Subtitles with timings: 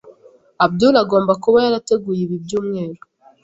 [0.65, 3.01] Abdul agomba kuba yarateguye ibi byumweru.